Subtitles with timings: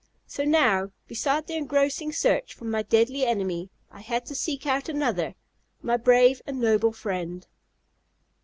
[0.25, 4.89] So now, beside the engrossing search for my deadly enemy, I had to seek out
[4.89, 5.35] another,
[5.83, 7.45] my brave and noble friend.